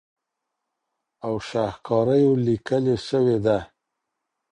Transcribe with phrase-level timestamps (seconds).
[1.25, 3.57] او شهکاریو لیکلې سوې ده